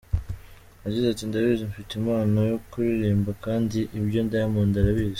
Yagize 0.83 1.05
ati 1.09 1.23
“Ndabizi, 1.27 1.69
mfite 1.71 1.91
impano 1.99 2.39
yo 2.51 2.57
kuririmba, 2.69 3.31
kandi 3.45 3.77
ibyo 3.99 4.19
na 4.23 4.29
Diamond 4.31 4.73
arabizi. 4.81 5.09